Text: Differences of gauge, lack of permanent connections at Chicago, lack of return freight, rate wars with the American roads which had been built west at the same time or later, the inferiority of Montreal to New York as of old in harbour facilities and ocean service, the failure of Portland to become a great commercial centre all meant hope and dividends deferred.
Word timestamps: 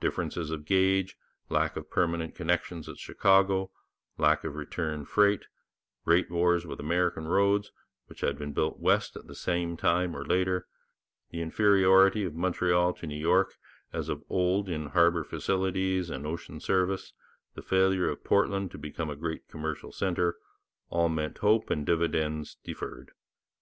Differences 0.00 0.50
of 0.50 0.64
gauge, 0.64 1.18
lack 1.50 1.76
of 1.76 1.90
permanent 1.90 2.34
connections 2.34 2.88
at 2.88 2.96
Chicago, 2.96 3.70
lack 4.16 4.42
of 4.42 4.54
return 4.54 5.04
freight, 5.04 5.48
rate 6.06 6.30
wars 6.30 6.66
with 6.66 6.78
the 6.78 6.84
American 6.84 7.28
roads 7.28 7.72
which 8.06 8.22
had 8.22 8.38
been 8.38 8.54
built 8.54 8.78
west 8.78 9.16
at 9.16 9.26
the 9.26 9.34
same 9.34 9.76
time 9.76 10.16
or 10.16 10.24
later, 10.24 10.66
the 11.28 11.42
inferiority 11.42 12.24
of 12.24 12.34
Montreal 12.34 12.94
to 12.94 13.06
New 13.06 13.18
York 13.20 13.52
as 13.92 14.08
of 14.08 14.24
old 14.30 14.70
in 14.70 14.86
harbour 14.86 15.24
facilities 15.24 16.08
and 16.08 16.26
ocean 16.26 16.58
service, 16.58 17.12
the 17.54 17.60
failure 17.60 18.08
of 18.08 18.24
Portland 18.24 18.70
to 18.70 18.78
become 18.78 19.10
a 19.10 19.14
great 19.14 19.46
commercial 19.46 19.92
centre 19.92 20.36
all 20.88 21.10
meant 21.10 21.36
hope 21.36 21.68
and 21.68 21.84
dividends 21.84 22.56
deferred. 22.64 23.10